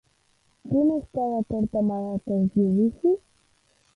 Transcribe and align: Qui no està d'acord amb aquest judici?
Qui 0.69 0.79
no 0.85 0.95
està 1.01 1.25
d'acord 1.33 1.77
amb 1.81 1.95
aquest 1.97 2.57
judici? 2.61 3.15